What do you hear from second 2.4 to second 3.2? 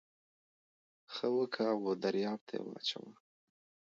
ته يې واچوه.